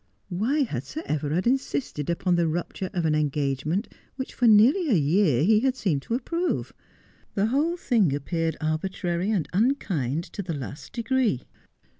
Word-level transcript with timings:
Why 0.29 0.63
had 0.63 0.83
Sir 0.83 1.03
Everard 1.05 1.45
insisted 1.45 2.09
upon 2.09 2.33
the 2.33 2.47
rupture 2.47 2.89
of 2.91 3.05
an 3.05 3.13
engagement 3.13 3.87
which 4.15 4.33
for 4.33 4.47
nearly 4.47 4.89
a 4.89 4.95
year 4.95 5.43
he 5.43 5.59
had 5.59 5.75
seemed 5.75 6.01
to 6.01 6.15
approve? 6.15 6.73
The 7.35 7.45
whole 7.45 7.77
thing 7.77 8.11
appeared 8.15 8.57
arbitrary 8.59 9.29
and 9.29 9.47
unkind 9.53 10.23
to 10.33 10.41
the 10.41 10.55
last 10.55 10.93
degree. 10.93 11.43